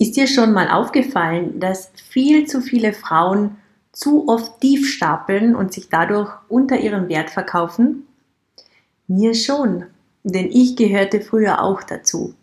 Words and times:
Ist 0.00 0.16
dir 0.16 0.28
schon 0.28 0.52
mal 0.52 0.68
aufgefallen, 0.68 1.58
dass 1.58 1.90
viel 2.08 2.46
zu 2.46 2.60
viele 2.60 2.92
Frauen 2.92 3.56
zu 3.90 4.28
oft 4.28 4.60
tief 4.60 4.88
stapeln 4.88 5.56
und 5.56 5.72
sich 5.72 5.88
dadurch 5.88 6.30
unter 6.48 6.78
ihrem 6.78 7.08
Wert 7.08 7.30
verkaufen? 7.30 8.06
Mir 9.08 9.34
schon, 9.34 9.86
denn 10.22 10.52
ich 10.52 10.76
gehörte 10.76 11.20
früher 11.20 11.62
auch 11.62 11.82
dazu. 11.82 12.34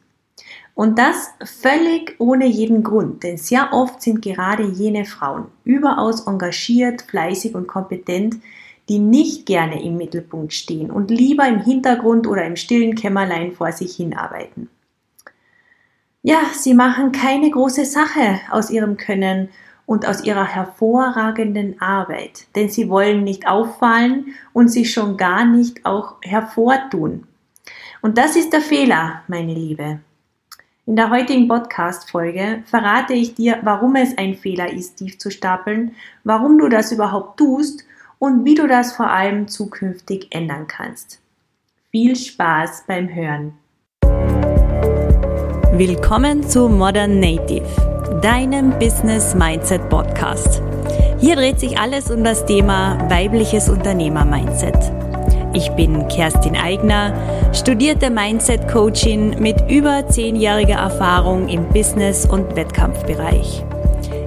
Und 0.74 1.00
das 1.00 1.30
völlig 1.46 2.16
ohne 2.20 2.46
jeden 2.46 2.84
Grund, 2.84 3.24
denn 3.24 3.38
sehr 3.38 3.70
oft 3.72 4.02
sind 4.02 4.22
gerade 4.22 4.64
jene 4.64 5.06
Frauen 5.06 5.46
überaus 5.64 6.28
engagiert, 6.28 7.04
fleißig 7.04 7.56
und 7.56 7.68
kompetent, 7.68 8.36
die 8.90 9.00
nicht 9.00 9.46
gerne 9.46 9.82
im 9.82 9.96
Mittelpunkt 9.96 10.52
stehen 10.52 10.92
und 10.92 11.10
lieber 11.10 11.48
im 11.48 11.62
Hintergrund 11.62 12.28
oder 12.28 12.46
im 12.46 12.58
stillen 12.58 12.96
Kämmerlein 12.96 13.54
vor 13.54 13.72
sich 13.72 13.96
hinarbeiten. 13.96 14.70
Ja, 16.28 16.40
sie 16.56 16.74
machen 16.74 17.12
keine 17.12 17.52
große 17.52 17.86
Sache 17.86 18.40
aus 18.50 18.72
ihrem 18.72 18.98
Können 18.98 19.50
und 19.86 20.08
aus 20.08 20.24
ihrer 20.24 20.48
hervorragenden 20.48 21.80
Arbeit, 21.80 22.48
denn 22.56 22.68
sie 22.68 22.90
wollen 22.90 23.24
nicht 23.24 23.48
auffallen 23.48 24.34
und 24.52 24.70
sich 24.70 24.92
schon 24.92 25.18
gar 25.18 25.46
nicht 25.46 25.86
auch 25.86 26.16
hervortun. 26.24 27.28
Und 28.02 28.18
das 28.18 28.36
ist 28.36 28.54
der 28.54 28.62
Fehler, 28.62 29.22
meine 29.28 29.54
Liebe. 29.54 30.00
In 30.88 30.96
der 30.96 31.12
heutigen 31.12 31.48
Podcast-Folge 31.48 32.64
verrate 32.66 33.14
ich 33.14 33.36
dir, 33.36 33.60
warum 33.62 33.96
es 33.96 34.18
ein 34.18 34.34
Fehler 34.34 34.74
ist, 34.74 34.96
tief 34.96 35.20
zu 35.20 35.30
stapeln, 35.30 35.94
warum 36.24 36.58
du 36.58 36.70
das 36.70 36.92
überhaupt 36.92 37.38
tust 37.38 37.86
und 38.18 38.46
wie 38.46 38.56
du 38.56 38.68
das 38.68 38.94
vor 38.94 39.12
allem 39.12 39.48
zukünftig 39.48 40.30
ändern 40.32 40.66
kannst. 40.66 41.22
Viel 41.92 42.16
Spaß 42.16 42.86
beim 42.88 43.14
Hören! 43.14 43.60
Willkommen 45.78 46.42
zu 46.42 46.70
Modern 46.70 47.20
Native, 47.20 47.66
deinem 48.22 48.80
Business 48.80 49.36
Mindset 49.36 49.90
Podcast. 49.90 50.62
Hier 51.20 51.36
dreht 51.36 51.60
sich 51.60 51.78
alles 51.78 52.10
um 52.10 52.24
das 52.24 52.46
Thema 52.46 52.98
weibliches 53.10 53.68
Unternehmer-Mindset. 53.68 54.78
Ich 55.54 55.70
bin 55.72 56.08
Kerstin 56.08 56.56
Eigner, 56.56 57.14
studierte 57.52 58.10
Mindset-Coachin 58.10 59.36
mit 59.42 59.70
über 59.70 60.08
zehnjähriger 60.08 60.78
Erfahrung 60.78 61.50
im 61.50 61.68
Business- 61.68 62.26
und 62.26 62.56
Wettkampfbereich. 62.56 63.66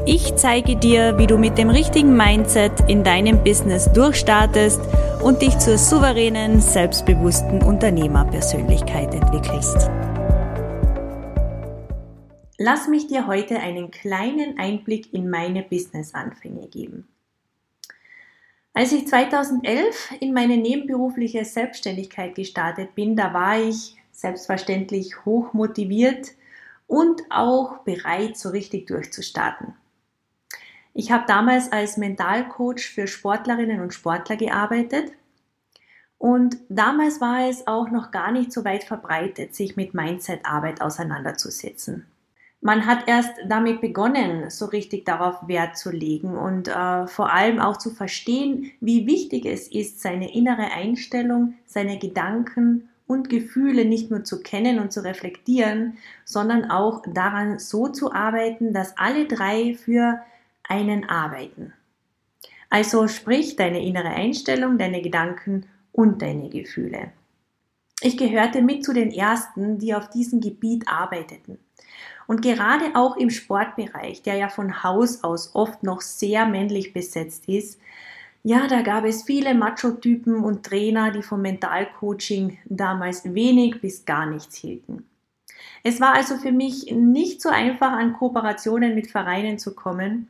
Ich 0.04 0.34
zeige 0.36 0.76
dir, 0.76 1.16
wie 1.16 1.26
du 1.26 1.38
mit 1.38 1.56
dem 1.56 1.70
richtigen 1.70 2.14
Mindset 2.14 2.72
in 2.88 3.04
deinem 3.04 3.42
Business 3.42 3.90
durchstartest 3.94 4.82
und 5.22 5.40
dich 5.40 5.56
zur 5.56 5.78
souveränen, 5.78 6.60
selbstbewussten 6.60 7.62
Unternehmerpersönlichkeit 7.62 9.14
entwickelst. 9.14 9.90
Lass 12.60 12.88
mich 12.88 13.06
dir 13.06 13.28
heute 13.28 13.60
einen 13.60 13.92
kleinen 13.92 14.58
Einblick 14.58 15.14
in 15.14 15.30
meine 15.30 15.62
Business-Anfänge 15.62 16.66
geben. 16.66 17.06
Als 18.74 18.90
ich 18.90 19.06
2011 19.06 20.14
in 20.18 20.34
meine 20.34 20.56
nebenberufliche 20.56 21.44
Selbstständigkeit 21.44 22.34
gestartet 22.34 22.96
bin, 22.96 23.14
da 23.14 23.32
war 23.32 23.60
ich 23.60 23.96
selbstverständlich 24.10 25.24
hoch 25.24 25.52
motiviert 25.52 26.32
und 26.88 27.22
auch 27.30 27.78
bereit, 27.84 28.36
so 28.36 28.48
richtig 28.48 28.88
durchzustarten. 28.88 29.74
Ich 30.94 31.12
habe 31.12 31.26
damals 31.28 31.70
als 31.70 31.96
Mentalcoach 31.96 32.88
für 32.92 33.06
Sportlerinnen 33.06 33.80
und 33.80 33.94
Sportler 33.94 34.34
gearbeitet 34.34 35.12
und 36.18 36.56
damals 36.68 37.20
war 37.20 37.48
es 37.48 37.68
auch 37.68 37.88
noch 37.90 38.10
gar 38.10 38.32
nicht 38.32 38.52
so 38.52 38.64
weit 38.64 38.82
verbreitet, 38.82 39.54
sich 39.54 39.76
mit 39.76 39.94
Mindset-Arbeit 39.94 40.80
auseinanderzusetzen 40.80 42.06
man 42.60 42.86
hat 42.86 43.06
erst 43.06 43.32
damit 43.46 43.80
begonnen, 43.80 44.50
so 44.50 44.66
richtig 44.66 45.04
darauf 45.04 45.46
Wert 45.46 45.76
zu 45.76 45.90
legen 45.90 46.36
und 46.36 46.68
äh, 46.68 47.06
vor 47.06 47.32
allem 47.32 47.60
auch 47.60 47.76
zu 47.76 47.90
verstehen, 47.90 48.72
wie 48.80 49.06
wichtig 49.06 49.46
es 49.46 49.68
ist, 49.68 50.00
seine 50.00 50.34
innere 50.34 50.72
Einstellung, 50.72 51.54
seine 51.66 51.98
Gedanken 51.98 52.88
und 53.06 53.30
Gefühle 53.30 53.84
nicht 53.84 54.10
nur 54.10 54.24
zu 54.24 54.42
kennen 54.42 54.80
und 54.80 54.92
zu 54.92 55.04
reflektieren, 55.04 55.98
sondern 56.24 56.70
auch 56.70 57.02
daran 57.06 57.58
so 57.58 57.88
zu 57.88 58.12
arbeiten, 58.12 58.72
dass 58.72 58.98
alle 58.98 59.26
drei 59.26 59.74
für 59.74 60.20
einen 60.68 61.08
arbeiten. 61.08 61.72
Also 62.70 63.08
sprich 63.08 63.56
deine 63.56 63.82
innere 63.82 64.10
Einstellung, 64.10 64.76
deine 64.76 65.00
Gedanken 65.00 65.66
und 65.92 66.20
deine 66.20 66.50
Gefühle. 66.50 67.12
Ich 68.02 68.16
gehörte 68.16 68.62
mit 68.62 68.84
zu 68.84 68.92
den 68.92 69.10
ersten, 69.10 69.78
die 69.78 69.94
auf 69.94 70.10
diesem 70.10 70.40
Gebiet 70.40 70.86
arbeiteten. 70.86 71.58
Und 72.28 72.42
gerade 72.42 72.94
auch 72.94 73.16
im 73.16 73.30
Sportbereich, 73.30 74.22
der 74.22 74.36
ja 74.36 74.50
von 74.50 74.82
Haus 74.84 75.24
aus 75.24 75.54
oft 75.54 75.82
noch 75.82 76.02
sehr 76.02 76.44
männlich 76.44 76.92
besetzt 76.92 77.48
ist, 77.48 77.80
ja, 78.44 78.68
da 78.68 78.82
gab 78.82 79.04
es 79.04 79.22
viele 79.22 79.54
Macho-Typen 79.54 80.44
und 80.44 80.64
Trainer, 80.64 81.10
die 81.10 81.22
vom 81.22 81.40
Mentalcoaching 81.40 82.58
damals 82.66 83.24
wenig 83.34 83.80
bis 83.80 84.04
gar 84.04 84.26
nichts 84.26 84.56
hielten. 84.56 85.06
Es 85.82 86.00
war 86.02 86.12
also 86.12 86.36
für 86.36 86.52
mich 86.52 86.92
nicht 86.92 87.40
so 87.40 87.48
einfach, 87.48 87.92
an 87.92 88.12
Kooperationen 88.12 88.94
mit 88.94 89.10
Vereinen 89.10 89.58
zu 89.58 89.74
kommen. 89.74 90.28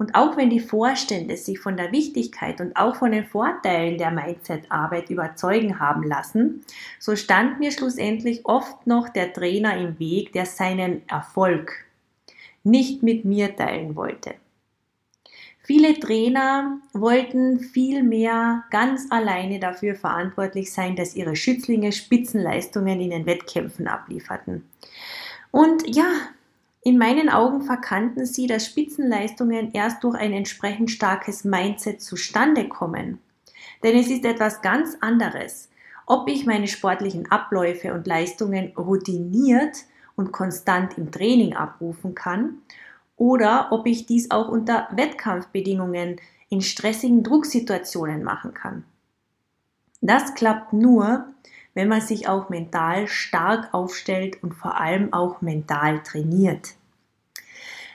Und 0.00 0.14
auch 0.14 0.38
wenn 0.38 0.48
die 0.48 0.60
Vorstände 0.60 1.36
sich 1.36 1.58
von 1.58 1.76
der 1.76 1.92
Wichtigkeit 1.92 2.62
und 2.62 2.74
auch 2.74 2.96
von 2.96 3.12
den 3.12 3.26
Vorteilen 3.26 3.98
der 3.98 4.10
Mindset-Arbeit 4.10 5.10
überzeugen 5.10 5.78
haben 5.78 6.04
lassen, 6.04 6.64
so 6.98 7.16
stand 7.16 7.60
mir 7.60 7.70
schlussendlich 7.70 8.46
oft 8.46 8.86
noch 8.86 9.10
der 9.10 9.34
Trainer 9.34 9.76
im 9.76 9.98
Weg, 9.98 10.32
der 10.32 10.46
seinen 10.46 11.06
Erfolg 11.06 11.84
nicht 12.64 13.02
mit 13.02 13.26
mir 13.26 13.54
teilen 13.54 13.94
wollte. 13.94 14.36
Viele 15.62 16.00
Trainer 16.00 16.78
wollten 16.94 17.60
vielmehr 17.60 18.64
ganz 18.70 19.06
alleine 19.10 19.60
dafür 19.60 19.94
verantwortlich 19.96 20.72
sein, 20.72 20.96
dass 20.96 21.14
ihre 21.14 21.36
Schützlinge 21.36 21.92
Spitzenleistungen 21.92 23.02
in 23.02 23.10
den 23.10 23.26
Wettkämpfen 23.26 23.86
ablieferten. 23.86 24.64
Und 25.50 25.94
ja, 25.94 26.10
in 26.82 26.96
meinen 26.96 27.28
Augen 27.28 27.62
verkannten 27.62 28.24
sie, 28.24 28.46
dass 28.46 28.66
Spitzenleistungen 28.66 29.72
erst 29.72 30.02
durch 30.02 30.16
ein 30.16 30.32
entsprechend 30.32 30.90
starkes 30.90 31.44
Mindset 31.44 32.00
zustande 32.00 32.68
kommen. 32.68 33.18
Denn 33.82 33.96
es 33.98 34.08
ist 34.08 34.24
etwas 34.24 34.62
ganz 34.62 34.96
anderes, 35.00 35.68
ob 36.06 36.28
ich 36.28 36.46
meine 36.46 36.68
sportlichen 36.68 37.30
Abläufe 37.30 37.92
und 37.92 38.06
Leistungen 38.06 38.72
routiniert 38.76 39.84
und 40.16 40.32
konstant 40.32 40.96
im 40.96 41.10
Training 41.10 41.54
abrufen 41.54 42.14
kann 42.14 42.58
oder 43.16 43.68
ob 43.70 43.86
ich 43.86 44.06
dies 44.06 44.30
auch 44.30 44.48
unter 44.48 44.88
Wettkampfbedingungen 44.92 46.16
in 46.48 46.62
stressigen 46.62 47.22
Drucksituationen 47.22 48.24
machen 48.24 48.54
kann. 48.54 48.84
Das 50.00 50.34
klappt 50.34 50.72
nur, 50.72 51.26
wenn 51.74 51.88
man 51.88 52.00
sich 52.00 52.28
auch 52.28 52.48
mental 52.48 53.06
stark 53.08 53.72
aufstellt 53.72 54.42
und 54.42 54.54
vor 54.54 54.80
allem 54.80 55.12
auch 55.12 55.40
mental 55.40 56.02
trainiert. 56.02 56.74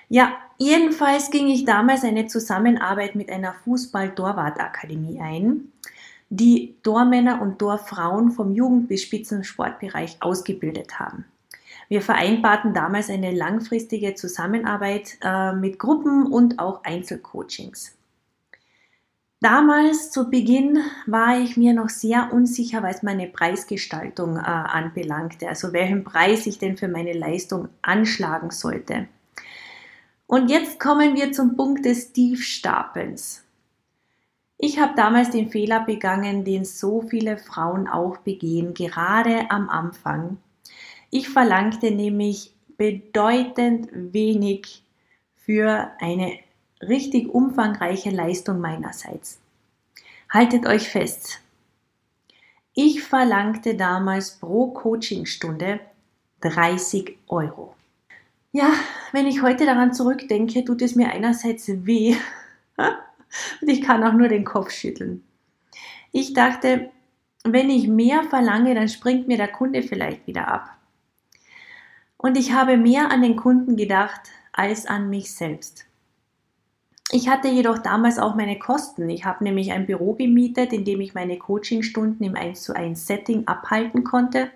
Ja, 0.08 0.34
jedenfalls 0.58 1.32
ging 1.32 1.48
ich 1.48 1.66
damals 1.66 2.04
eine 2.04 2.28
Zusammenarbeit 2.28 3.16
mit 3.16 3.30
einer 3.30 3.54
Fußball-Torwart-Akademie 3.54 5.20
ein, 5.20 5.72
die 6.30 6.76
Tormänner 6.84 7.42
und 7.42 7.60
Torfrauen 7.60 8.32
vom 8.32 8.54
Jugend- 8.54 8.88
bis 8.88 9.02
Spitzensportbereich 9.04 10.18
ausgebildet 10.22 11.00
haben. 11.00 11.26
Wir 11.88 12.02
vereinbarten 12.02 12.74
damals 12.74 13.10
eine 13.10 13.32
langfristige 13.32 14.16
Zusammenarbeit 14.16 15.18
äh, 15.22 15.54
mit 15.54 15.78
Gruppen 15.78 16.26
und 16.26 16.60
auch 16.60 16.84
Einzelcoachings. 16.84 17.95
Damals 19.46 20.10
zu 20.10 20.32
Beginn 20.32 20.80
war 21.06 21.40
ich 21.40 21.56
mir 21.56 21.76
noch 21.76 21.90
sehr 21.90 22.34
unsicher, 22.34 22.82
was 22.82 23.04
meine 23.04 23.28
Preisgestaltung 23.28 24.38
äh, 24.38 24.40
anbelangte, 24.40 25.48
also 25.48 25.72
welchen 25.72 26.04
Preis 26.04 26.48
ich 26.48 26.58
denn 26.58 26.78
für 26.78 26.88
meine 26.88 27.14
Leistung 27.14 27.68
anschlagen 27.84 28.50
sollte. 28.50 29.08
Und 30.26 30.50
jetzt 30.50 30.80
kommen 30.80 31.14
wir 31.14 31.32
zum 31.32 31.56
Punkt 31.56 31.86
des 31.86 32.12
Tiefstapelns. 32.12 33.44
Ich 34.58 34.80
habe 34.80 34.94
damals 34.96 35.30
den 35.30 35.52
Fehler 35.52 35.86
begangen, 35.86 36.44
den 36.44 36.66
so 36.66 37.04
viele 37.04 37.38
Frauen 37.38 37.88
auch 37.88 38.18
begehen, 38.18 38.74
gerade 38.74 39.52
am 39.52 39.70
Anfang. 39.70 40.38
Ich 41.12 41.30
verlangte 41.30 41.92
nämlich 41.92 42.56
bedeutend 42.78 43.90
wenig 43.94 44.84
für 45.36 45.92
eine 46.00 46.40
richtig 46.88 47.34
umfangreiche 47.34 48.10
Leistung 48.10 48.60
meinerseits. 48.60 49.40
Haltet 50.30 50.66
euch 50.66 50.90
fest. 50.90 51.42
Ich 52.74 53.04
verlangte 53.04 53.76
damals 53.76 54.32
pro 54.32 54.68
Coachingstunde 54.72 55.80
30 56.42 57.18
Euro. 57.28 57.76
Ja, 58.52 58.72
wenn 59.12 59.28
ich 59.28 59.42
heute 59.42 59.66
daran 59.66 59.94
zurückdenke, 59.94 60.64
tut 60.64 60.82
es 60.82 60.96
mir 60.96 61.12
einerseits 61.12 61.68
weh 61.86 62.16
und 62.78 63.68
ich 63.68 63.82
kann 63.82 64.04
auch 64.04 64.14
nur 64.14 64.28
den 64.28 64.46
Kopf 64.46 64.72
schütteln. 64.72 65.24
Ich 66.12 66.34
dachte, 66.34 66.90
wenn 67.44 67.70
ich 67.70 67.88
mehr 67.88 68.24
verlange, 68.24 68.74
dann 68.74 68.90
springt 68.90 69.28
mir 69.28 69.38
der 69.38 69.52
Kunde 69.52 69.84
vielleicht 69.84 70.26
wieder 70.28 70.48
ab. 70.48 70.70
Und 72.18 72.38
ich 72.38 72.54
habe 72.54 72.78
mehr 72.78 73.12
an 73.12 73.22
den 73.22 73.36
Kunden 73.36 73.76
gedacht 73.76 74.32
als 74.52 74.86
an 74.86 75.10
mich 75.10 75.34
selbst. 75.36 75.86
Ich 77.16 77.30
hatte 77.30 77.48
jedoch 77.48 77.78
damals 77.78 78.20
auch 78.20 78.36
meine 78.36 78.60
Kosten. 78.60 79.10
Ich 79.10 79.24
habe 79.24 79.42
nämlich 79.46 79.72
ein 79.72 79.86
Büro 79.86 80.16
gemietet, 80.16 80.74
in 80.74 80.84
dem 80.84 81.00
ich 81.00 81.14
meine 81.14 81.38
Coachingstunden 81.38 82.26
im 82.26 82.36
1 82.36 82.62
zu 82.62 82.76
1 82.76 83.08
Setting 83.08 83.48
abhalten 83.48 84.04
konnte. 84.04 84.50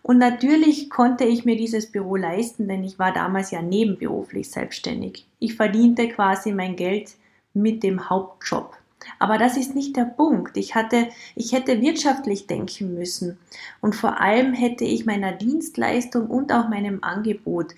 Und 0.00 0.18
natürlich 0.18 0.88
konnte 0.88 1.24
ich 1.24 1.44
mir 1.44 1.56
dieses 1.56 1.90
Büro 1.90 2.14
leisten, 2.14 2.68
denn 2.68 2.84
ich 2.84 3.00
war 3.00 3.12
damals 3.12 3.50
ja 3.50 3.60
nebenberuflich 3.60 4.48
selbstständig. 4.48 5.26
Ich 5.40 5.56
verdiente 5.56 6.08
quasi 6.08 6.52
mein 6.52 6.76
Geld 6.76 7.10
mit 7.54 7.82
dem 7.82 8.08
Hauptjob. 8.08 8.76
Aber 9.18 9.36
das 9.36 9.56
ist 9.56 9.74
nicht 9.74 9.96
der 9.96 10.04
Punkt. 10.04 10.56
Ich 10.56 10.76
hatte, 10.76 11.08
ich 11.34 11.52
hätte 11.52 11.80
wirtschaftlich 11.80 12.46
denken 12.46 12.94
müssen. 12.94 13.36
Und 13.80 13.96
vor 13.96 14.20
allem 14.20 14.54
hätte 14.54 14.84
ich 14.84 15.06
meiner 15.06 15.32
Dienstleistung 15.32 16.28
und 16.28 16.52
auch 16.52 16.68
meinem 16.68 17.02
Angebot 17.02 17.74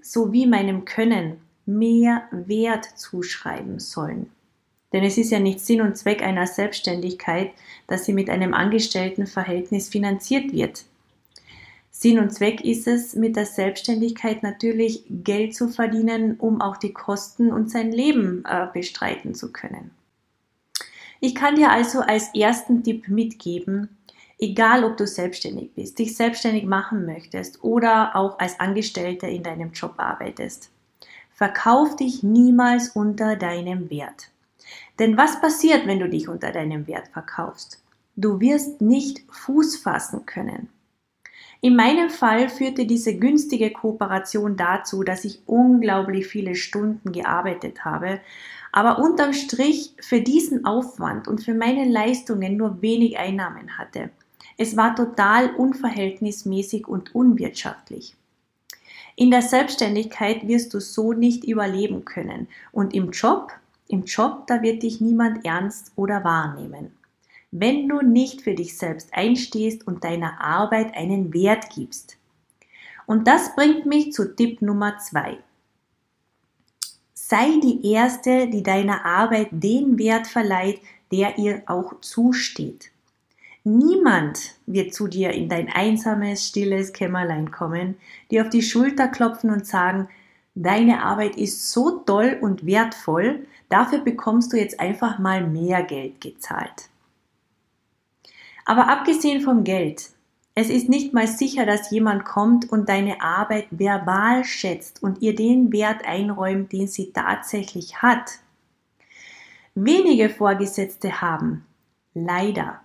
sowie 0.00 0.46
meinem 0.46 0.84
Können 0.84 1.40
mehr 1.68 2.22
Wert 2.32 2.84
zuschreiben 2.96 3.78
sollen. 3.78 4.30
Denn 4.92 5.04
es 5.04 5.18
ist 5.18 5.30
ja 5.30 5.38
nicht 5.38 5.60
Sinn 5.60 5.82
und 5.82 5.96
Zweck 5.96 6.22
einer 6.22 6.46
Selbstständigkeit, 6.46 7.50
dass 7.86 8.06
sie 8.06 8.14
mit 8.14 8.30
einem 8.30 8.54
Angestelltenverhältnis 8.54 9.88
finanziert 9.88 10.52
wird. 10.52 10.84
Sinn 11.90 12.18
und 12.18 12.32
Zweck 12.32 12.62
ist 12.64 12.86
es, 12.86 13.14
mit 13.14 13.36
der 13.36 13.44
Selbstständigkeit 13.44 14.42
natürlich 14.42 15.04
Geld 15.10 15.54
zu 15.54 15.68
verdienen, 15.68 16.36
um 16.38 16.60
auch 16.60 16.76
die 16.76 16.92
Kosten 16.92 17.52
und 17.52 17.70
sein 17.70 17.92
Leben 17.92 18.44
äh, 18.46 18.68
bestreiten 18.72 19.34
zu 19.34 19.52
können. 19.52 19.90
Ich 21.20 21.34
kann 21.34 21.56
dir 21.56 21.70
also 21.70 22.00
als 22.00 22.32
ersten 22.34 22.84
Tipp 22.84 23.08
mitgeben, 23.08 23.98
egal 24.38 24.84
ob 24.84 24.96
du 24.96 25.06
selbstständig 25.06 25.72
bist, 25.74 25.98
dich 25.98 26.16
selbstständig 26.16 26.64
machen 26.64 27.04
möchtest 27.04 27.62
oder 27.64 28.14
auch 28.14 28.38
als 28.38 28.60
Angestellter 28.60 29.28
in 29.28 29.42
deinem 29.42 29.72
Job 29.72 29.94
arbeitest. 29.96 30.70
Verkauf 31.38 31.94
dich 31.94 32.24
niemals 32.24 32.88
unter 32.88 33.36
deinem 33.36 33.90
Wert. 33.90 34.32
Denn 34.98 35.16
was 35.16 35.40
passiert, 35.40 35.86
wenn 35.86 36.00
du 36.00 36.08
dich 36.08 36.28
unter 36.28 36.50
deinem 36.50 36.88
Wert 36.88 37.06
verkaufst? 37.12 37.80
Du 38.16 38.40
wirst 38.40 38.80
nicht 38.80 39.22
Fuß 39.30 39.76
fassen 39.76 40.26
können. 40.26 40.68
In 41.60 41.76
meinem 41.76 42.10
Fall 42.10 42.48
führte 42.48 42.86
diese 42.86 43.14
günstige 43.14 43.70
Kooperation 43.70 44.56
dazu, 44.56 45.04
dass 45.04 45.24
ich 45.24 45.40
unglaublich 45.46 46.26
viele 46.26 46.56
Stunden 46.56 47.12
gearbeitet 47.12 47.84
habe, 47.84 48.18
aber 48.72 48.98
unterm 48.98 49.32
Strich 49.32 49.94
für 50.00 50.20
diesen 50.20 50.64
Aufwand 50.64 51.28
und 51.28 51.44
für 51.44 51.54
meine 51.54 51.84
Leistungen 51.84 52.56
nur 52.56 52.82
wenig 52.82 53.16
Einnahmen 53.16 53.78
hatte. 53.78 54.10
Es 54.56 54.76
war 54.76 54.96
total 54.96 55.54
unverhältnismäßig 55.54 56.88
und 56.88 57.14
unwirtschaftlich. 57.14 58.16
In 59.18 59.30
der 59.30 59.42
Selbstständigkeit 59.42 60.46
wirst 60.46 60.72
du 60.74 60.80
so 60.80 61.12
nicht 61.12 61.44
überleben 61.44 62.04
können 62.04 62.46
und 62.70 62.94
im 62.94 63.10
Job, 63.10 63.52
im 63.88 64.04
Job, 64.04 64.46
da 64.46 64.62
wird 64.62 64.82
dich 64.82 65.00
niemand 65.00 65.44
ernst 65.44 65.92
oder 65.96 66.22
wahrnehmen 66.22 66.92
wenn 67.50 67.88
du 67.88 68.00
nicht 68.02 68.42
für 68.42 68.54
dich 68.54 68.76
selbst 68.76 69.12
einstehst 69.12 69.86
und 69.86 70.04
deiner 70.04 70.40
Arbeit 70.40 70.94
einen 70.94 71.32
Wert 71.32 71.70
gibst. 71.74 72.16
Und 73.06 73.26
das 73.26 73.54
bringt 73.54 73.86
mich 73.86 74.12
zu 74.12 74.34
Tipp 74.36 74.60
Nummer 74.60 74.98
zwei. 74.98 75.38
Sei 77.14 77.58
die 77.62 77.90
Erste, 77.92 78.48
die 78.48 78.62
deiner 78.62 79.04
Arbeit 79.04 79.48
den 79.50 79.98
Wert 79.98 80.26
verleiht, 80.26 80.80
der 81.10 81.38
ihr 81.38 81.62
auch 81.66 82.00
zusteht. 82.00 82.90
Niemand 83.70 84.54
wird 84.64 84.94
zu 84.94 85.08
dir 85.08 85.32
in 85.32 85.50
dein 85.50 85.68
einsames, 85.68 86.48
stilles 86.48 86.94
Kämmerlein 86.94 87.50
kommen, 87.50 87.96
dir 88.30 88.40
auf 88.40 88.48
die 88.48 88.62
Schulter 88.62 89.08
klopfen 89.08 89.50
und 89.50 89.66
sagen, 89.66 90.08
deine 90.54 91.02
Arbeit 91.02 91.36
ist 91.36 91.70
so 91.70 91.98
toll 91.98 92.38
und 92.40 92.64
wertvoll, 92.64 93.46
dafür 93.68 93.98
bekommst 93.98 94.54
du 94.54 94.56
jetzt 94.56 94.80
einfach 94.80 95.18
mal 95.18 95.46
mehr 95.46 95.82
Geld 95.82 96.22
gezahlt. 96.22 96.88
Aber 98.64 98.88
abgesehen 98.88 99.42
vom 99.42 99.64
Geld, 99.64 100.12
es 100.54 100.70
ist 100.70 100.88
nicht 100.88 101.12
mal 101.12 101.26
sicher, 101.26 101.66
dass 101.66 101.90
jemand 101.90 102.24
kommt 102.24 102.72
und 102.72 102.88
deine 102.88 103.20
Arbeit 103.20 103.66
verbal 103.70 104.44
schätzt 104.44 105.02
und 105.02 105.20
ihr 105.20 105.34
den 105.34 105.72
Wert 105.72 106.06
einräumt, 106.06 106.72
den 106.72 106.88
sie 106.88 107.12
tatsächlich 107.12 108.00
hat. 108.00 108.38
Wenige 109.74 110.30
Vorgesetzte 110.30 111.20
haben, 111.20 111.66
leider, 112.14 112.80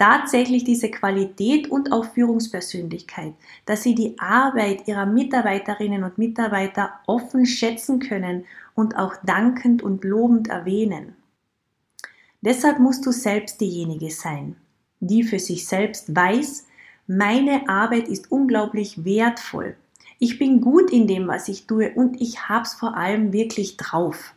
tatsächlich 0.00 0.64
diese 0.64 0.90
Qualität 0.90 1.70
und 1.70 1.92
auch 1.92 2.06
Führungspersönlichkeit, 2.06 3.34
dass 3.66 3.82
sie 3.82 3.94
die 3.94 4.18
Arbeit 4.18 4.88
ihrer 4.88 5.04
Mitarbeiterinnen 5.04 6.04
und 6.04 6.16
Mitarbeiter 6.16 6.94
offen 7.06 7.44
schätzen 7.44 8.00
können 8.00 8.46
und 8.74 8.96
auch 8.96 9.14
dankend 9.24 9.82
und 9.82 10.02
lobend 10.04 10.48
erwähnen. 10.48 11.16
Deshalb 12.40 12.78
musst 12.78 13.04
du 13.04 13.12
selbst 13.12 13.60
diejenige 13.60 14.10
sein, 14.10 14.56
die 15.00 15.22
für 15.22 15.38
sich 15.38 15.66
selbst 15.66 16.16
weiß, 16.16 16.66
meine 17.06 17.68
Arbeit 17.68 18.08
ist 18.08 18.32
unglaublich 18.32 19.04
wertvoll. 19.04 19.76
Ich 20.18 20.38
bin 20.38 20.62
gut 20.62 20.90
in 20.90 21.08
dem, 21.08 21.28
was 21.28 21.48
ich 21.48 21.66
tue 21.66 21.90
und 21.90 22.22
ich 22.22 22.48
hab's 22.48 22.72
vor 22.72 22.96
allem 22.96 23.34
wirklich 23.34 23.76
drauf. 23.76 24.34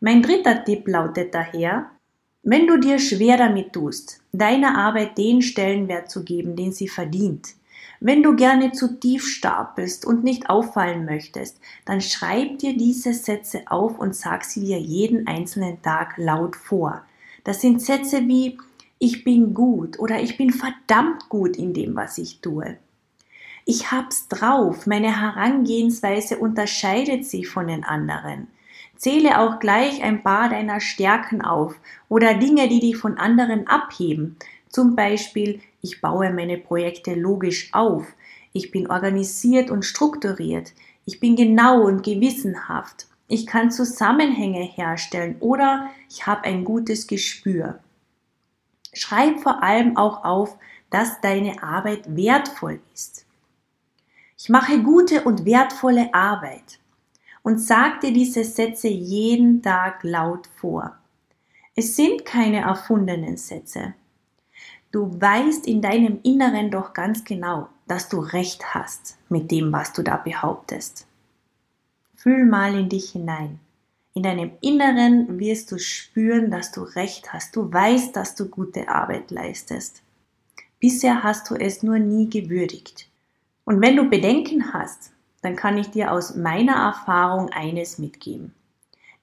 Mein 0.00 0.22
dritter 0.22 0.64
Tipp 0.64 0.88
lautet 0.88 1.34
daher, 1.34 1.90
wenn 2.42 2.66
du 2.66 2.78
dir 2.78 2.98
schwer 2.98 3.36
damit 3.36 3.72
tust, 3.72 4.22
deiner 4.32 4.76
Arbeit 4.78 5.18
den 5.18 5.42
Stellenwert 5.42 6.10
zu 6.10 6.24
geben, 6.24 6.56
den 6.56 6.72
sie 6.72 6.88
verdient, 6.88 7.54
wenn 8.02 8.22
du 8.22 8.34
gerne 8.34 8.72
zu 8.72 8.98
tief 8.98 9.26
stapelst 9.26 10.06
und 10.06 10.24
nicht 10.24 10.48
auffallen 10.48 11.04
möchtest, 11.04 11.60
dann 11.84 12.00
schreib 12.00 12.58
dir 12.58 12.74
diese 12.74 13.12
Sätze 13.12 13.62
auf 13.66 13.98
und 13.98 14.16
sag 14.16 14.44
sie 14.44 14.60
dir 14.60 14.78
jeden 14.78 15.26
einzelnen 15.26 15.82
Tag 15.82 16.14
laut 16.16 16.56
vor. 16.56 17.04
Das 17.44 17.60
sind 17.60 17.82
Sätze 17.82 18.26
wie 18.26 18.56
ich 18.98 19.22
bin 19.22 19.52
gut 19.52 19.98
oder 19.98 20.20
ich 20.20 20.38
bin 20.38 20.50
verdammt 20.50 21.28
gut 21.28 21.56
in 21.56 21.74
dem, 21.74 21.94
was 21.94 22.16
ich 22.16 22.40
tue. 22.40 22.78
Ich 23.66 23.92
hab's 23.92 24.28
drauf, 24.28 24.86
meine 24.86 25.20
Herangehensweise 25.20 26.38
unterscheidet 26.38 27.26
sich 27.26 27.48
von 27.48 27.66
den 27.66 27.84
anderen. 27.84 28.48
Zähle 29.00 29.38
auch 29.38 29.60
gleich 29.60 30.02
ein 30.02 30.22
paar 30.22 30.50
deiner 30.50 30.78
Stärken 30.78 31.40
auf 31.40 31.74
oder 32.10 32.34
Dinge, 32.34 32.68
die 32.68 32.80
dich 32.80 32.98
von 32.98 33.16
anderen 33.16 33.66
abheben. 33.66 34.36
Zum 34.68 34.94
Beispiel, 34.94 35.62
ich 35.80 36.02
baue 36.02 36.30
meine 36.34 36.58
Projekte 36.58 37.14
logisch 37.14 37.72
auf. 37.72 38.06
Ich 38.52 38.70
bin 38.70 38.90
organisiert 38.90 39.70
und 39.70 39.86
strukturiert. 39.86 40.74
Ich 41.06 41.18
bin 41.18 41.34
genau 41.34 41.80
und 41.80 42.02
gewissenhaft. 42.02 43.06
Ich 43.26 43.46
kann 43.46 43.70
Zusammenhänge 43.70 44.64
herstellen 44.64 45.36
oder 45.40 45.88
ich 46.10 46.26
habe 46.26 46.44
ein 46.44 46.66
gutes 46.66 47.06
Gespür. 47.06 47.78
Schreib 48.92 49.40
vor 49.40 49.62
allem 49.62 49.96
auch 49.96 50.24
auf, 50.24 50.58
dass 50.90 51.22
deine 51.22 51.62
Arbeit 51.62 52.14
wertvoll 52.14 52.80
ist. 52.92 53.24
Ich 54.36 54.50
mache 54.50 54.82
gute 54.82 55.22
und 55.22 55.46
wertvolle 55.46 56.12
Arbeit 56.12 56.80
und 57.42 57.58
sag 57.58 58.00
dir 58.00 58.12
diese 58.12 58.44
Sätze 58.44 58.88
jeden 58.88 59.62
Tag 59.62 60.02
laut 60.02 60.48
vor. 60.56 60.96
Es 61.74 61.96
sind 61.96 62.24
keine 62.24 62.60
erfundenen 62.60 63.36
Sätze. 63.36 63.94
Du 64.92 65.20
weißt 65.20 65.66
in 65.66 65.80
deinem 65.80 66.18
Inneren 66.22 66.70
doch 66.70 66.92
ganz 66.92 67.24
genau, 67.24 67.68
dass 67.86 68.08
du 68.08 68.18
recht 68.18 68.74
hast 68.74 69.16
mit 69.28 69.50
dem, 69.50 69.72
was 69.72 69.92
du 69.92 70.02
da 70.02 70.16
behauptest. 70.16 71.06
Fühl 72.16 72.44
mal 72.44 72.76
in 72.76 72.88
dich 72.88 73.10
hinein. 73.10 73.60
In 74.12 74.24
deinem 74.24 74.50
Inneren 74.60 75.38
wirst 75.38 75.70
du 75.70 75.78
spüren, 75.78 76.50
dass 76.50 76.72
du 76.72 76.82
recht 76.82 77.32
hast. 77.32 77.54
Du 77.54 77.72
weißt, 77.72 78.14
dass 78.16 78.34
du 78.34 78.48
gute 78.48 78.88
Arbeit 78.88 79.30
leistest. 79.30 80.02
Bisher 80.80 81.22
hast 81.22 81.48
du 81.50 81.54
es 81.54 81.82
nur 81.82 81.98
nie 81.98 82.28
gewürdigt. 82.28 83.08
Und 83.64 83.80
wenn 83.80 83.96
du 83.96 84.10
Bedenken 84.10 84.72
hast, 84.72 85.12
dann 85.42 85.56
kann 85.56 85.78
ich 85.78 85.90
dir 85.90 86.12
aus 86.12 86.34
meiner 86.36 86.76
Erfahrung 86.76 87.50
eines 87.50 87.98
mitgeben. 87.98 88.54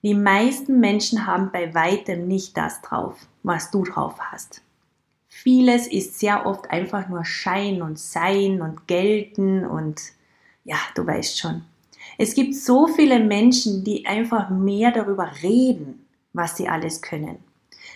Die 0.03 0.13
meisten 0.13 0.79
Menschen 0.79 1.25
haben 1.25 1.51
bei 1.51 1.73
weitem 1.73 2.27
nicht 2.27 2.55
das 2.55 2.81
drauf, 2.81 3.15
was 3.43 3.71
du 3.71 3.83
drauf 3.83 4.15
hast. 4.19 4.61
Vieles 5.27 5.87
ist 5.87 6.19
sehr 6.19 6.45
oft 6.45 6.69
einfach 6.71 7.09
nur 7.09 7.25
Schein 7.25 7.81
und 7.81 7.99
Sein 7.99 8.61
und 8.61 8.87
Gelten 8.87 9.65
und 9.65 10.01
ja, 10.63 10.77
du 10.95 11.05
weißt 11.05 11.39
schon. 11.39 11.63
Es 12.17 12.33
gibt 12.33 12.55
so 12.55 12.87
viele 12.87 13.19
Menschen, 13.19 13.83
die 13.83 14.05
einfach 14.05 14.49
mehr 14.49 14.91
darüber 14.91 15.31
reden, 15.43 16.05
was 16.33 16.57
sie 16.57 16.67
alles 16.67 17.01
können, 17.01 17.37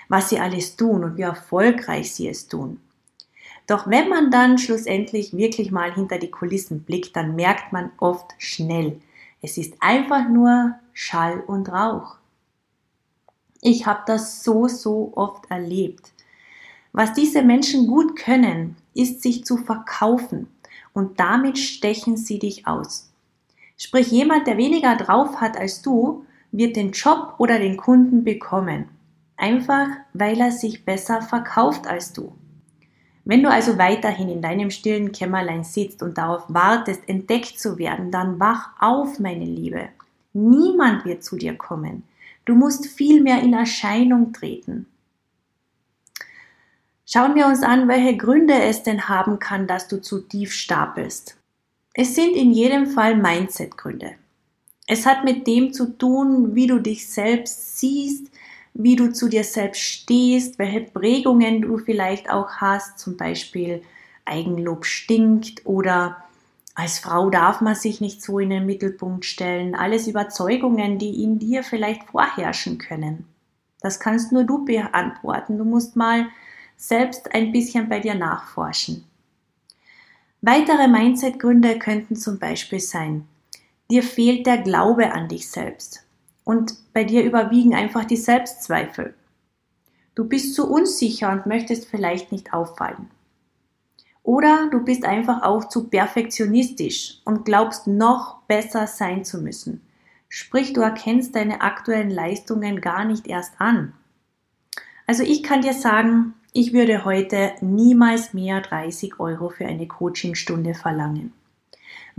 was 0.10 0.30
sie 0.30 0.40
alles 0.40 0.76
tun 0.76 1.04
und 1.04 1.18
wie 1.18 1.24
erfolgreich 1.24 2.14
sie 2.14 2.28
es 2.28 2.48
tun. 2.48 2.80
Doch 3.68 3.88
wenn 3.88 4.10
man 4.10 4.32
dann 4.32 4.58
schlussendlich 4.58 5.36
wirklich 5.36 5.72
mal 5.72 5.94
hinter 5.94 6.18
die 6.18 6.32
Kulissen 6.32 6.84
blickt, 6.84 7.16
dann 7.16 7.36
merkt 7.36 7.72
man 7.72 7.92
oft 7.98 8.34
schnell, 8.38 9.00
es 9.42 9.58
ist 9.58 9.74
einfach 9.80 10.30
nur 10.30 10.76
Schall 10.94 11.40
und 11.40 11.70
Rauch. 11.70 12.18
Ich 13.62 13.86
habe 13.86 14.02
das 14.06 14.44
so, 14.44 14.68
so 14.68 15.14
oft 15.16 15.50
erlebt. 15.50 16.12
Was 16.94 17.14
diese 17.14 17.42
Menschen 17.42 17.88
gut 17.88 18.16
können, 18.16 18.76
ist 18.94 19.22
sich 19.22 19.46
zu 19.46 19.58
verkaufen 19.58 20.48
und 20.94 21.20
damit 21.20 21.58
stechen 21.58 22.18
sie 22.18 22.40
dich 22.40 22.68
aus. 22.68 23.12
Sprich, 23.78 24.12
jemand, 24.12 24.46
der 24.46 24.58
weniger 24.58 24.96
drauf 24.96 25.42
hat 25.42 25.58
als 25.58 25.82
du, 25.82 26.26
wird 26.52 26.76
den 26.76 26.92
Job 26.92 27.36
oder 27.38 27.58
den 27.58 27.78
Kunden 27.78 28.24
bekommen. 28.24 28.90
Einfach, 29.38 29.88
weil 30.14 30.40
er 30.40 30.52
sich 30.52 30.86
besser 30.86 31.22
verkauft 31.22 31.88
als 31.88 32.14
du. 32.14 32.34
Wenn 33.24 33.44
du 33.44 33.50
also 33.50 33.78
weiterhin 33.78 34.30
in 34.30 34.42
deinem 34.42 34.72
stillen 34.72 35.12
Kämmerlein 35.12 35.64
sitzt 35.64 36.02
und 36.02 36.18
darauf 36.18 36.44
wartest, 36.48 37.08
entdeckt 37.08 37.60
zu 37.60 37.78
werden, 37.78 38.12
dann 38.12 38.40
wach 38.40 38.70
auf, 38.80 39.20
meine 39.20 39.46
Liebe. 39.46 39.90
Niemand 40.34 41.06
wird 41.06 41.24
zu 41.24 41.36
dir 41.36 41.56
kommen. 41.56 42.04
Du 42.46 42.56
musst 42.56 42.88
viel 42.88 43.22
mehr 43.22 43.42
in 43.42 43.54
Erscheinung 43.54 44.34
treten. 44.34 44.88
Schauen 47.06 47.36
wir 47.36 47.46
uns 47.46 47.62
an, 47.62 47.88
welche 47.88 48.16
Gründe 48.16 48.54
es 48.54 48.84
denn 48.84 49.10
haben 49.10 49.38
kann, 49.38 49.68
dass 49.68 49.88
du 49.88 50.02
zu 50.02 50.22
tief 50.22 50.54
stapelst. 50.54 51.38
Es 51.94 52.16
sind 52.16 52.36
in 52.36 52.52
jedem 52.52 52.88
Fall 52.88 53.18
Mindset-Gründe. 53.18 54.14
Es 54.88 55.06
hat 55.06 55.26
mit 55.26 55.46
dem 55.46 55.74
zu 55.74 55.98
tun, 55.98 56.56
wie 56.56 56.68
du 56.68 56.80
dich 56.80 57.10
selbst 57.10 57.78
siehst, 57.80 58.32
wie 58.74 58.96
du 58.96 59.12
zu 59.12 59.28
dir 59.28 59.44
selbst 59.44 59.82
stehst, 59.82 60.60
welche 60.60 60.82
Prägungen 60.82 61.62
du 61.62 61.78
vielleicht 61.78 62.30
auch 62.30 62.50
hast, 62.58 63.00
zum 63.00 63.18
Beispiel 63.18 63.82
Eigenlob 64.26 64.86
stinkt 64.86 65.66
oder 65.66 66.24
als 66.74 67.00
Frau 67.00 67.30
darf 67.30 67.60
man 67.60 67.76
sich 67.76 68.00
nicht 68.00 68.22
so 68.22 68.40
in 68.40 68.50
den 68.50 68.66
Mittelpunkt 68.66 69.26
stellen. 69.26 69.76
Alles 69.76 70.08
Überzeugungen, 70.08 71.00
die 71.00 71.22
in 71.24 71.38
dir 71.38 71.64
vielleicht 71.64 72.04
vorherrschen 72.04 72.78
können. 72.78 73.26
Das 73.82 74.00
kannst 74.00 74.32
nur 74.32 74.46
du 74.46 74.64
beantworten. 74.64 75.58
Du 75.58 75.66
musst 75.66 75.96
mal 75.96 76.28
selbst 76.78 77.34
ein 77.36 77.52
bisschen 77.52 77.90
bei 77.90 78.00
dir 78.00 78.16
nachforschen. 78.16 79.04
Weitere 80.42 80.88
Mindset-Gründe 80.88 81.78
könnten 81.78 82.16
zum 82.16 82.40
Beispiel 82.40 82.80
sein, 82.80 83.28
dir 83.92 84.02
fehlt 84.02 84.48
der 84.48 84.58
Glaube 84.60 85.12
an 85.12 85.28
dich 85.28 85.48
selbst 85.50 86.06
und 86.52 86.74
bei 86.92 87.06
dir 87.06 87.24
überwiegen 87.24 87.74
einfach 87.74 88.04
die 88.04 88.18
Selbstzweifel. 88.18 89.14
Du 90.16 90.26
bist 90.26 90.54
zu 90.54 90.70
unsicher 90.70 91.32
und 91.32 91.46
möchtest 91.46 91.86
vielleicht 91.86 92.34
nicht 92.34 92.54
auffallen. 92.54 93.10
Oder 94.22 94.68
du 94.70 94.84
bist 94.84 95.06
einfach 95.06 95.44
auch 95.44 95.70
zu 95.70 95.88
perfektionistisch 95.88 97.22
und 97.24 97.46
glaubst 97.46 97.88
noch 97.88 98.42
besser 98.50 98.86
sein 98.86 99.24
zu 99.24 99.42
müssen. 99.42 99.80
Sprich, 100.28 100.74
du 100.74 100.82
erkennst 100.82 101.38
deine 101.38 101.62
aktuellen 101.62 102.12
Leistungen 102.12 102.82
gar 102.82 103.06
nicht 103.06 103.28
erst 103.28 103.54
an. 103.60 103.94
Also 105.08 105.24
ich 105.24 105.44
kann 105.44 105.62
dir 105.62 105.74
sagen, 105.74 106.34
ich 106.52 106.74
würde 106.74 107.06
heute 107.06 107.54
niemals 107.62 108.34
mehr 108.34 108.60
30 108.60 109.22
Euro 109.22 109.48
für 109.48 109.66
eine 109.66 109.88
Coachingstunde 109.88 110.74
verlangen, 110.74 111.32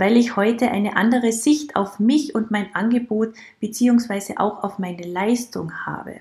weil 0.03 0.17
ich 0.17 0.35
heute 0.35 0.69
eine 0.73 0.97
andere 0.97 1.31
Sicht 1.31 1.77
auf 1.77 2.01
mich 2.01 2.35
und 2.35 2.51
mein 2.51 2.75
Angebot 2.75 3.35
bzw. 3.61 4.35
auch 4.37 4.65
auf 4.65 4.81
meine 4.81 5.07
Leistung 5.07 5.87
habe. 5.87 6.17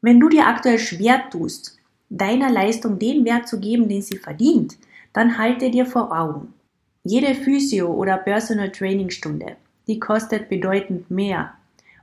Wenn 0.00 0.20
du 0.20 0.28
dir 0.28 0.46
aktuell 0.46 0.78
schwer 0.78 1.28
tust, 1.28 1.76
deiner 2.08 2.52
Leistung 2.52 3.00
den 3.00 3.24
Wert 3.24 3.48
zu 3.48 3.58
geben, 3.58 3.88
den 3.88 4.00
sie 4.00 4.16
verdient, 4.16 4.76
dann 5.12 5.38
halte 5.38 5.72
dir 5.72 5.86
vor 5.86 6.16
Augen. 6.16 6.54
Jede 7.02 7.34
Physio- 7.34 7.92
oder 7.92 8.16
Personal 8.16 8.70
Training 8.70 9.10
Stunde, 9.10 9.56
die 9.88 9.98
kostet 9.98 10.48
bedeutend 10.48 11.10
mehr. 11.10 11.54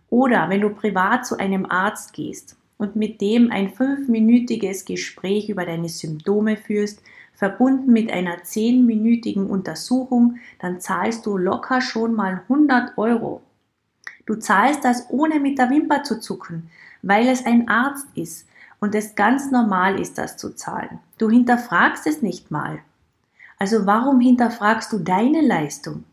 Oder 0.09 0.49
wenn 0.49 0.59
du 0.59 0.71
privat 0.71 1.25
zu 1.25 1.39
einem 1.39 1.65
Arzt 1.67 2.11
gehst 2.11 2.57
und 2.77 2.97
mit 2.97 3.21
dem 3.21 3.49
ein 3.49 3.69
fünfminütiges 3.69 4.83
Gespräch 4.83 5.47
über 5.47 5.65
deine 5.65 5.87
Symptome 5.87 6.57
führst, 6.57 7.01
verbunden 7.35 7.91
mit 7.91 8.11
einer 8.11 8.43
zehnminütigen 8.43 9.47
Untersuchung, 9.47 10.37
dann 10.59 10.79
zahlst 10.79 11.25
du 11.25 11.37
locker 11.37 11.81
schon 11.81 12.13
mal 12.13 12.41
100 12.49 12.97
Euro. 12.97 13.41
Du 14.25 14.35
zahlst 14.35 14.83
das 14.83 15.09
ohne 15.09 15.39
mit 15.39 15.59
der 15.59 15.69
Wimper 15.69 16.03
zu 16.03 16.19
zucken, 16.19 16.69
weil 17.01 17.27
es 17.27 17.45
ein 17.45 17.69
Arzt 17.69 18.07
ist, 18.15 18.47
und 18.79 18.93
es 18.93 19.15
ganz 19.15 19.51
normal 19.51 19.99
ist, 19.99 20.17
das 20.17 20.37
zu 20.37 20.53
zahlen. 20.53 20.99
Du 21.17 21.29
hinterfragst 21.29 22.05
es 22.07 22.21
nicht 22.21 22.51
mal. 22.51 22.79
Also 23.57 23.85
warum 23.85 24.19
hinterfragst 24.19 24.91
du 24.91 24.99
deine 24.99 25.41
Leistung? 25.41 26.03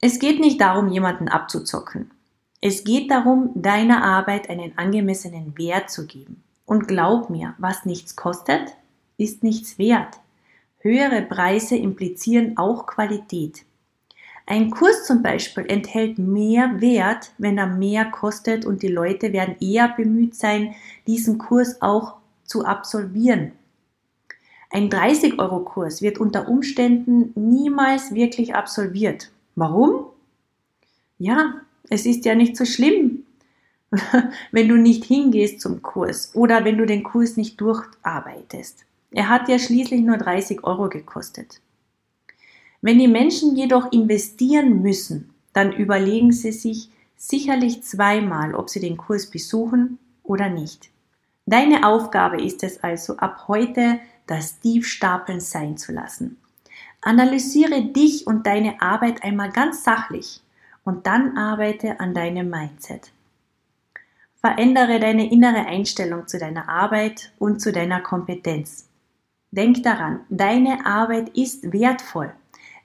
Es 0.00 0.18
geht 0.18 0.40
nicht 0.40 0.60
darum, 0.60 0.88
jemanden 0.88 1.28
abzuzocken. 1.28 2.10
Es 2.60 2.84
geht 2.84 3.10
darum, 3.10 3.50
deiner 3.54 4.04
Arbeit 4.04 4.50
einen 4.50 4.76
angemessenen 4.78 5.56
Wert 5.58 5.90
zu 5.90 6.06
geben. 6.06 6.42
Und 6.64 6.86
glaub 6.86 7.28
mir, 7.28 7.54
was 7.58 7.86
nichts 7.86 8.14
kostet, 8.14 8.76
ist 9.16 9.42
nichts 9.42 9.78
wert. 9.78 10.20
Höhere 10.82 11.22
Preise 11.22 11.76
implizieren 11.76 12.58
auch 12.58 12.86
Qualität. 12.86 13.64
Ein 14.46 14.70
Kurs 14.70 15.06
zum 15.06 15.22
Beispiel 15.22 15.64
enthält 15.68 16.18
mehr 16.18 16.80
Wert, 16.80 17.30
wenn 17.38 17.56
er 17.56 17.68
mehr 17.68 18.06
kostet 18.06 18.66
und 18.66 18.82
die 18.82 18.88
Leute 18.88 19.32
werden 19.32 19.54
eher 19.60 19.94
bemüht 19.96 20.34
sein, 20.34 20.74
diesen 21.06 21.38
Kurs 21.38 21.80
auch 21.80 22.16
zu 22.44 22.64
absolvieren. 22.64 23.52
Ein 24.70 24.90
30-Euro-Kurs 24.90 26.02
wird 26.02 26.18
unter 26.18 26.48
Umständen 26.48 27.32
niemals 27.36 28.12
wirklich 28.12 28.56
absolviert. 28.56 29.30
Warum? 29.54 30.06
Ja, 31.18 31.60
es 31.90 32.06
ist 32.06 32.24
ja 32.24 32.34
nicht 32.34 32.56
so 32.56 32.64
schlimm, 32.64 33.24
wenn 34.50 34.68
du 34.68 34.76
nicht 34.76 35.04
hingehst 35.04 35.60
zum 35.60 35.80
Kurs 35.82 36.34
oder 36.34 36.64
wenn 36.64 36.78
du 36.78 36.86
den 36.86 37.04
Kurs 37.04 37.36
nicht 37.36 37.60
durcharbeitest. 37.60 38.84
Er 39.12 39.28
hat 39.28 39.48
ja 39.48 39.58
schließlich 39.58 40.00
nur 40.00 40.16
30 40.16 40.64
Euro 40.64 40.88
gekostet. 40.88 41.60
Wenn 42.80 42.98
die 42.98 43.08
Menschen 43.08 43.56
jedoch 43.56 43.92
investieren 43.92 44.82
müssen, 44.82 45.30
dann 45.52 45.72
überlegen 45.72 46.32
sie 46.32 46.52
sich 46.52 46.88
sicherlich 47.16 47.82
zweimal, 47.82 48.54
ob 48.54 48.70
sie 48.70 48.80
den 48.80 48.96
Kurs 48.96 49.30
besuchen 49.30 49.98
oder 50.22 50.48
nicht. 50.48 50.90
Deine 51.46 51.86
Aufgabe 51.86 52.42
ist 52.42 52.62
es 52.64 52.82
also, 52.82 53.16
ab 53.18 53.44
heute 53.48 54.00
das 54.26 54.60
Tiefstapeln 54.60 55.40
sein 55.40 55.76
zu 55.76 55.92
lassen. 55.92 56.38
Analysiere 57.02 57.82
dich 57.82 58.26
und 58.26 58.46
deine 58.46 58.80
Arbeit 58.80 59.22
einmal 59.22 59.50
ganz 59.50 59.84
sachlich 59.84 60.40
und 60.84 61.06
dann 61.06 61.36
arbeite 61.36 62.00
an 62.00 62.14
deinem 62.14 62.48
Mindset. 62.48 63.12
Verändere 64.36 64.98
deine 64.98 65.30
innere 65.30 65.66
Einstellung 65.66 66.26
zu 66.26 66.38
deiner 66.38 66.68
Arbeit 66.68 67.32
und 67.38 67.60
zu 67.60 67.72
deiner 67.72 68.00
Kompetenz. 68.00 68.88
Denk 69.52 69.82
daran, 69.82 70.20
deine 70.30 70.86
Arbeit 70.86 71.36
ist 71.36 71.72
wertvoll. 71.74 72.32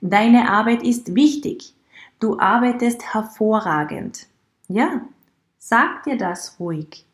Deine 0.02 0.50
Arbeit 0.50 0.82
ist 0.82 1.14
wichtig. 1.14 1.74
Du 2.20 2.38
arbeitest 2.38 3.14
hervorragend. 3.14 4.26
Ja, 4.68 5.00
sag 5.58 6.04
dir 6.04 6.18
das 6.18 6.60
ruhig. 6.60 7.06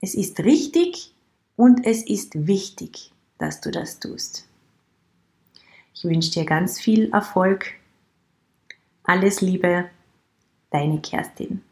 Es 0.00 0.14
ist 0.14 0.40
richtig 0.40 1.12
und 1.56 1.84
es 1.84 2.06
ist 2.06 2.46
wichtig, 2.46 3.12
dass 3.38 3.60
du 3.60 3.72
das 3.72 3.98
tust. 3.98 4.46
Ich 5.92 6.04
wünsche 6.04 6.30
dir 6.30 6.44
ganz 6.44 6.80
viel 6.80 7.12
Erfolg. 7.12 7.74
Alles 9.02 9.40
Liebe, 9.40 9.90
deine 10.70 11.00
Kerstin. 11.00 11.62